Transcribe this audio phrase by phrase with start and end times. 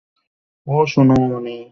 [0.67, 1.57] ওহ, সোনামণি।